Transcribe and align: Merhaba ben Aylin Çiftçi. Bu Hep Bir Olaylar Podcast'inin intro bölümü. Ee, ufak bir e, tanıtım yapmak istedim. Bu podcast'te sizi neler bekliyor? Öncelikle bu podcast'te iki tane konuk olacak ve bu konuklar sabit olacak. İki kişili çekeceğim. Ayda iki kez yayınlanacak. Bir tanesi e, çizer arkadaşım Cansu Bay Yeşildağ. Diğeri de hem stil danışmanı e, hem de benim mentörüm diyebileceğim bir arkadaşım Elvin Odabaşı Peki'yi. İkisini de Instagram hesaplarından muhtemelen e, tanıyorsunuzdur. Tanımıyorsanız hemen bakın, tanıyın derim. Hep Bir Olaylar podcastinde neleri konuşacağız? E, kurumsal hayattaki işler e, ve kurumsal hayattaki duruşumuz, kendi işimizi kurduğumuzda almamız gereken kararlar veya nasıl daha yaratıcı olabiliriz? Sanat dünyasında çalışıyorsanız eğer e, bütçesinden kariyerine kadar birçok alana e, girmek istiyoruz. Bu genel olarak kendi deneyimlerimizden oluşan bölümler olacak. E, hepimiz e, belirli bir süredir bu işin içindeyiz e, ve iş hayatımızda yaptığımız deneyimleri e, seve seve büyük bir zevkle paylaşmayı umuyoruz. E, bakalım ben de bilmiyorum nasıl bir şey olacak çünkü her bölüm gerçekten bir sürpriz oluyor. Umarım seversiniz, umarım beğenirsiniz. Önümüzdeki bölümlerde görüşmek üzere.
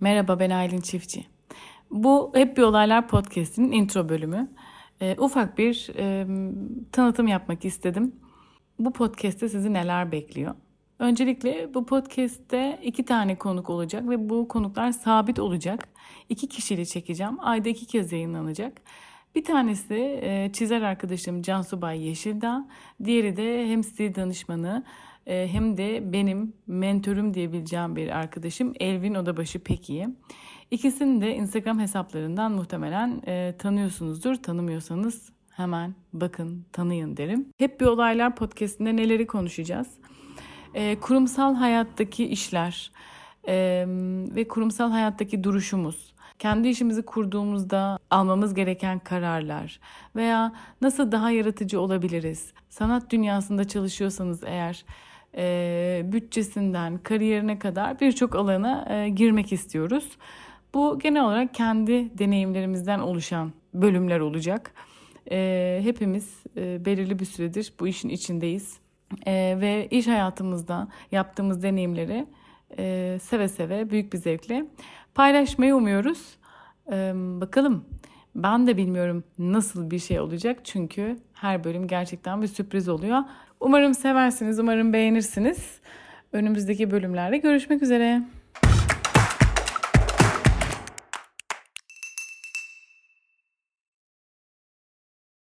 Merhaba 0.00 0.40
ben 0.40 0.50
Aylin 0.50 0.80
Çiftçi. 0.80 1.24
Bu 1.90 2.32
Hep 2.34 2.56
Bir 2.56 2.62
Olaylar 2.62 3.08
Podcast'inin 3.08 3.72
intro 3.72 4.08
bölümü. 4.08 4.48
Ee, 5.00 5.16
ufak 5.18 5.58
bir 5.58 5.90
e, 5.96 6.26
tanıtım 6.92 7.26
yapmak 7.26 7.64
istedim. 7.64 8.12
Bu 8.78 8.92
podcast'te 8.92 9.48
sizi 9.48 9.72
neler 9.72 10.12
bekliyor? 10.12 10.54
Öncelikle 10.98 11.74
bu 11.74 11.86
podcast'te 11.86 12.80
iki 12.82 13.04
tane 13.04 13.38
konuk 13.38 13.70
olacak 13.70 14.08
ve 14.08 14.28
bu 14.28 14.48
konuklar 14.48 14.92
sabit 14.92 15.38
olacak. 15.38 15.88
İki 16.28 16.48
kişili 16.48 16.86
çekeceğim. 16.86 17.36
Ayda 17.40 17.68
iki 17.68 17.86
kez 17.86 18.12
yayınlanacak. 18.12 18.80
Bir 19.34 19.44
tanesi 19.44 19.94
e, 20.22 20.50
çizer 20.52 20.82
arkadaşım 20.82 21.42
Cansu 21.42 21.82
Bay 21.82 22.06
Yeşildağ. 22.06 22.68
Diğeri 23.04 23.36
de 23.36 23.66
hem 23.66 23.84
stil 23.84 24.14
danışmanı 24.14 24.84
e, 24.86 25.17
hem 25.28 25.76
de 25.76 26.12
benim 26.12 26.52
mentörüm 26.66 27.34
diyebileceğim 27.34 27.96
bir 27.96 28.08
arkadaşım 28.08 28.72
Elvin 28.80 29.14
Odabaşı 29.14 29.58
Peki'yi. 29.58 30.08
İkisini 30.70 31.20
de 31.20 31.34
Instagram 31.34 31.78
hesaplarından 31.78 32.52
muhtemelen 32.52 33.22
e, 33.26 33.54
tanıyorsunuzdur. 33.58 34.34
Tanımıyorsanız 34.34 35.32
hemen 35.50 35.94
bakın, 36.12 36.64
tanıyın 36.72 37.16
derim. 37.16 37.46
Hep 37.58 37.80
Bir 37.80 37.86
Olaylar 37.86 38.36
podcastinde 38.36 38.96
neleri 38.96 39.26
konuşacağız? 39.26 39.88
E, 40.74 41.00
kurumsal 41.00 41.54
hayattaki 41.54 42.26
işler 42.26 42.92
e, 43.48 43.84
ve 44.34 44.48
kurumsal 44.48 44.90
hayattaki 44.90 45.44
duruşumuz, 45.44 46.14
kendi 46.38 46.68
işimizi 46.68 47.02
kurduğumuzda 47.02 47.98
almamız 48.10 48.54
gereken 48.54 48.98
kararlar 48.98 49.80
veya 50.16 50.52
nasıl 50.80 51.12
daha 51.12 51.30
yaratıcı 51.30 51.80
olabiliriz? 51.80 52.52
Sanat 52.68 53.10
dünyasında 53.10 53.68
çalışıyorsanız 53.68 54.44
eğer 54.44 54.84
e, 55.36 56.02
bütçesinden 56.04 56.98
kariyerine 56.98 57.58
kadar 57.58 58.00
birçok 58.00 58.34
alana 58.34 58.86
e, 58.90 59.08
girmek 59.08 59.52
istiyoruz. 59.52 60.08
Bu 60.74 60.98
genel 60.98 61.24
olarak 61.24 61.54
kendi 61.54 62.18
deneyimlerimizden 62.18 62.98
oluşan 62.98 63.52
bölümler 63.74 64.20
olacak. 64.20 64.74
E, 65.30 65.80
hepimiz 65.82 66.42
e, 66.56 66.84
belirli 66.84 67.18
bir 67.18 67.24
süredir 67.24 67.72
bu 67.80 67.88
işin 67.88 68.08
içindeyiz 68.08 68.78
e, 69.26 69.58
ve 69.60 69.88
iş 69.90 70.06
hayatımızda 70.06 70.88
yaptığımız 71.12 71.62
deneyimleri 71.62 72.26
e, 72.78 73.18
seve 73.22 73.48
seve 73.48 73.90
büyük 73.90 74.12
bir 74.12 74.18
zevkle 74.18 74.64
paylaşmayı 75.14 75.76
umuyoruz. 75.76 76.38
E, 76.92 77.12
bakalım 77.14 77.84
ben 78.34 78.66
de 78.66 78.76
bilmiyorum 78.76 79.24
nasıl 79.38 79.90
bir 79.90 79.98
şey 79.98 80.20
olacak 80.20 80.60
çünkü 80.64 81.16
her 81.34 81.64
bölüm 81.64 81.86
gerçekten 81.86 82.42
bir 82.42 82.46
sürpriz 82.46 82.88
oluyor. 82.88 83.18
Umarım 83.60 83.94
seversiniz, 83.94 84.58
umarım 84.58 84.92
beğenirsiniz. 84.92 85.80
Önümüzdeki 86.32 86.90
bölümlerde 86.90 87.38
görüşmek 87.38 87.82
üzere. 87.82 88.22